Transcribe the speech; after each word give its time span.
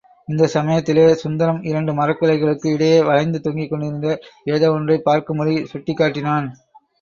இந்தச் 0.27 0.49
சமயத்தில் 0.49 1.15
சுந்தரம் 1.15 1.59
இரண்டு 1.63 1.91
மரக்கிளைகளுக்கு 1.93 2.67
இடையே 2.67 2.97
வளைந்து 3.01 3.41
தொங்கிக்கொண்டிருந்த 3.43 4.15
ஏதோ 4.51 4.71
ஒன்றைப் 4.71 5.07
பார்க்கும்படி 5.07 5.55
சுட்டிக் 5.65 5.97
காட்டினான். 5.97 6.49